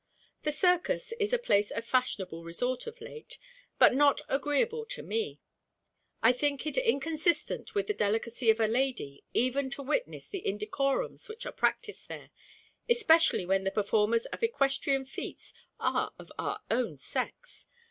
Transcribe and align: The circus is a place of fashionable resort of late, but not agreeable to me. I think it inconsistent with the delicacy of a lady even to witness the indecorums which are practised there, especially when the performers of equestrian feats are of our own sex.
The 0.41 0.51
circus 0.51 1.11
is 1.19 1.31
a 1.31 1.37
place 1.37 1.69
of 1.69 1.85
fashionable 1.85 2.43
resort 2.43 2.87
of 2.87 2.99
late, 3.01 3.37
but 3.77 3.93
not 3.93 4.21
agreeable 4.27 4.83
to 4.87 5.03
me. 5.03 5.39
I 6.23 6.33
think 6.33 6.65
it 6.65 6.75
inconsistent 6.75 7.75
with 7.75 7.85
the 7.85 7.93
delicacy 7.93 8.49
of 8.49 8.59
a 8.59 8.65
lady 8.65 9.23
even 9.35 9.69
to 9.69 9.83
witness 9.83 10.27
the 10.27 10.41
indecorums 10.43 11.29
which 11.29 11.45
are 11.45 11.51
practised 11.51 12.07
there, 12.07 12.31
especially 12.89 13.45
when 13.45 13.63
the 13.63 13.69
performers 13.69 14.25
of 14.25 14.41
equestrian 14.41 15.05
feats 15.05 15.53
are 15.79 16.13
of 16.17 16.31
our 16.39 16.61
own 16.71 16.97
sex. 16.97 17.67